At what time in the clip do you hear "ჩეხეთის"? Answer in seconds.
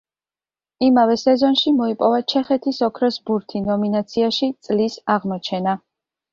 2.33-2.81